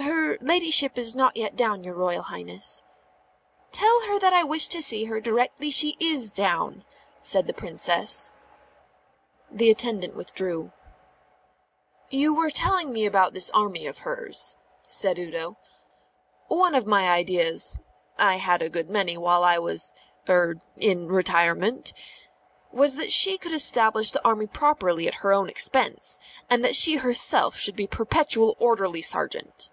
"Her 0.00 0.36
ladyship 0.42 0.96
is 0.98 1.16
not 1.16 1.36
yet 1.38 1.56
down, 1.56 1.82
your 1.82 1.94
Royal 1.94 2.22
Highness." 2.22 2.82
"Tell 3.72 4.02
her 4.02 4.18
that 4.18 4.32
I 4.32 4.44
wish 4.44 4.68
to 4.68 4.80
see 4.82 5.04
her 5.04 5.20
directly 5.20 5.70
she 5.70 5.96
is 5.98 6.30
down," 6.30 6.84
said 7.22 7.46
the 7.46 7.54
Princess. 7.54 8.30
The 9.50 9.70
attendant 9.70 10.14
withdrew. 10.14 10.70
"You 12.10 12.32
were 12.34 12.50
telling 12.50 12.92
me 12.92 13.04
about 13.06 13.32
this 13.32 13.48
army 13.50 13.86
of 13.86 13.98
hers," 14.00 14.54
said 14.86 15.18
Udo. 15.18 15.56
"One 16.48 16.74
of 16.74 16.86
my 16.86 17.08
ideas 17.10 17.78
I 18.18 18.36
had 18.36 18.60
a 18.62 18.68
good 18.70 18.90
many 18.90 19.16
while 19.16 19.42
I 19.42 19.58
was 19.58 19.92
er 20.28 20.56
in 20.76 21.08
retirement 21.08 21.92
was 22.70 22.96
that 22.96 23.12
she 23.12 23.38
could 23.38 23.54
establish 23.54 24.12
the 24.12 24.24
army 24.26 24.46
properly 24.46 25.08
at 25.08 25.14
her 25.16 25.32
own 25.32 25.48
expense, 25.48 26.20
and 26.50 26.62
that 26.64 26.76
she 26.76 26.96
herself 26.96 27.56
should 27.58 27.76
be 27.76 27.86
perpetual 27.86 28.56
orderly 28.58 29.02
sergeant." 29.02 29.70